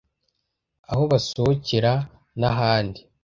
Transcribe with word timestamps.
aho 0.91 1.03
basohokera 1.11 1.93
n’ahandi 2.39 3.01